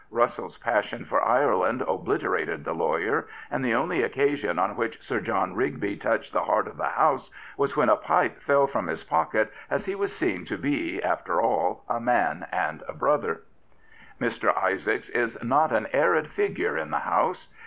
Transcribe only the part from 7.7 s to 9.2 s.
when a pipe fell from his